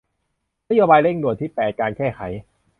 [0.69, 2.21] นโยบายเร่งด่วนที่แปดการแก้ไข